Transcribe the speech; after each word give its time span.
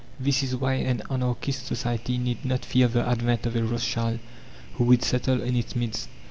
This 0.19 0.41
is 0.41 0.55
why 0.55 0.73
an 0.81 1.03
anarchist 1.11 1.67
society 1.67 2.17
need 2.17 2.43
not 2.43 2.65
fear 2.65 2.87
the 2.87 3.07
advent 3.07 3.45
of 3.45 3.55
a 3.55 3.61
Rothschild 3.63 4.17
who 4.73 4.85
would 4.85 5.03
settle 5.03 5.43
in 5.43 5.55
its 5.55 5.75
midst. 5.75 6.09